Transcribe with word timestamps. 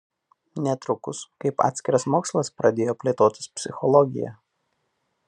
Netrukus 0.67 1.19
kaip 1.43 1.61
atskiras 1.67 2.07
mokslas 2.15 2.51
pradėjo 2.63 2.97
plėtotis 3.05 3.53
psichologija. 3.59 4.37